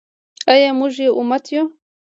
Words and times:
آیا 0.51 0.69
موږ 0.79 0.93
یو 1.03 1.13
امت 1.19 1.45
یو؟ 1.53 1.63